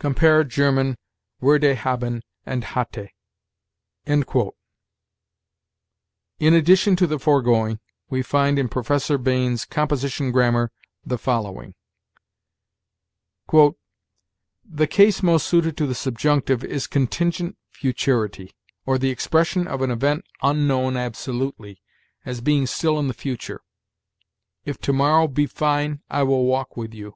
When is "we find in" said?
8.10-8.68